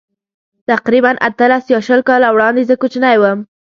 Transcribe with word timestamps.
تقریباً 0.69 1.15
اتلس 1.27 1.63
یا 1.73 1.79
شل 1.87 2.01
کاله 2.09 2.27
وړاندې 2.31 2.67
زه 2.69 2.75
کوچنی 2.81 3.15
وم. 3.19 3.39